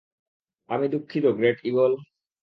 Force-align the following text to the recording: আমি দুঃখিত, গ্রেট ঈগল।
আমি 0.69 0.85
দুঃখিত, 0.87 1.25
গ্রেট 1.37 1.57
ঈগল। 1.65 1.91